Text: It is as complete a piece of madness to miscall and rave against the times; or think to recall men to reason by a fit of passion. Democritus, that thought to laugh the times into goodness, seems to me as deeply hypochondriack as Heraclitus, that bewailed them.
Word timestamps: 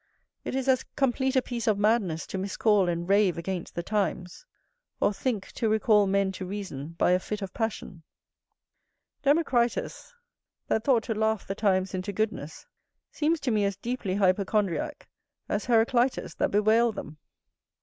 It 0.43 0.55
is 0.55 0.67
as 0.67 0.83
complete 0.95 1.35
a 1.35 1.43
piece 1.43 1.67
of 1.67 1.77
madness 1.77 2.25
to 2.25 2.39
miscall 2.39 2.89
and 2.89 3.07
rave 3.07 3.37
against 3.37 3.75
the 3.75 3.83
times; 3.83 4.47
or 4.99 5.13
think 5.13 5.51
to 5.51 5.69
recall 5.69 6.07
men 6.07 6.31
to 6.31 6.45
reason 6.47 6.93
by 6.97 7.11
a 7.11 7.19
fit 7.19 7.43
of 7.43 7.53
passion. 7.53 8.01
Democritus, 9.21 10.11
that 10.69 10.83
thought 10.83 11.03
to 11.03 11.13
laugh 11.13 11.45
the 11.45 11.53
times 11.53 11.93
into 11.93 12.11
goodness, 12.11 12.65
seems 13.11 13.39
to 13.41 13.51
me 13.51 13.63
as 13.63 13.77
deeply 13.77 14.15
hypochondriack 14.15 15.07
as 15.47 15.65
Heraclitus, 15.65 16.33
that 16.33 16.49
bewailed 16.49 16.95
them. 16.95 17.17